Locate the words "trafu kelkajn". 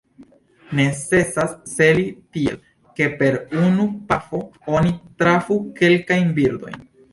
5.23-6.37